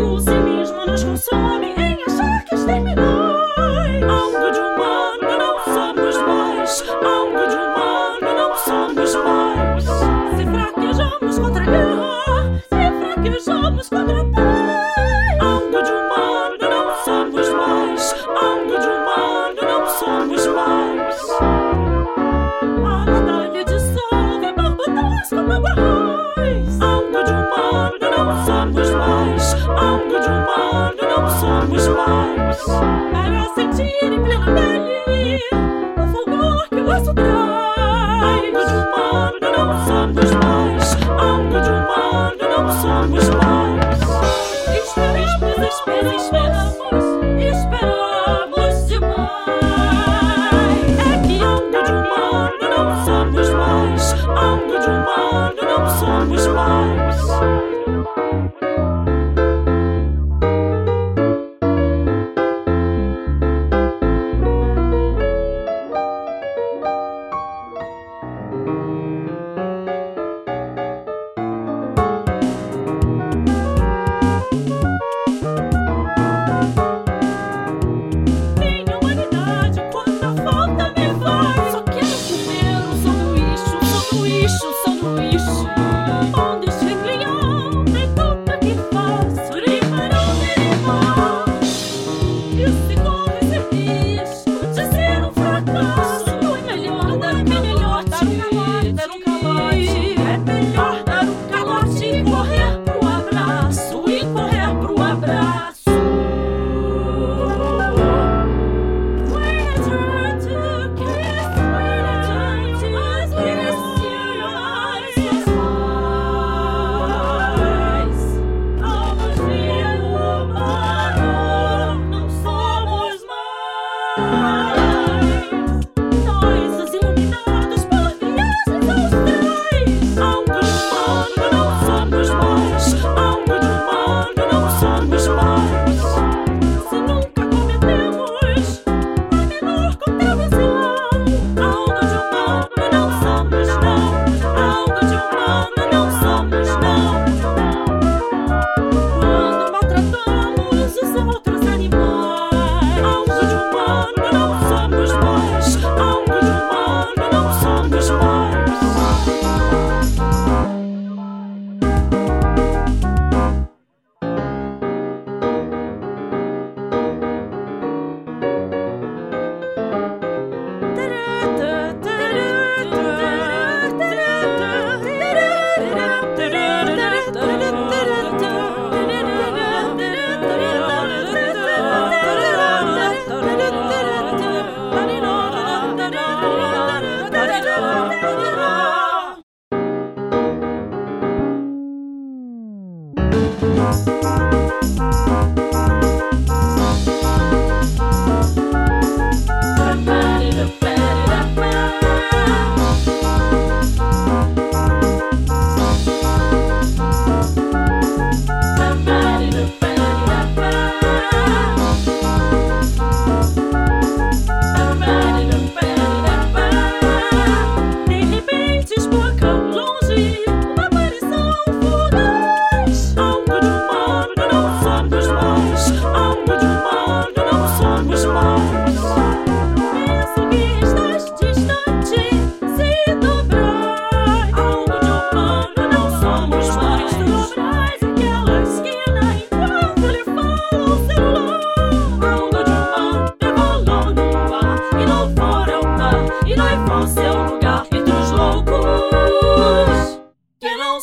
[0.00, 3.36] o cinismo nos consome em achar que exterminou.
[3.58, 6.84] É Algo de humano não somos mais.
[7.04, 9.84] Algo de humano não somos mais.
[9.84, 14.69] Se fraquejamos contra a guerra, se fraquejamos contra a paz.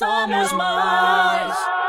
[0.00, 1.79] somos mais.